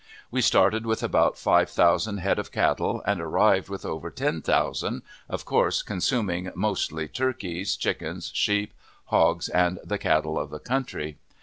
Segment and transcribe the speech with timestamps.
[0.31, 5.03] We started with about five thousand head of cattle, and arrived with over ten thousand,
[5.29, 8.73] of course consuming mostly turkeys, chickens, sheep,
[9.09, 11.19] hogs, and the cattle of the country.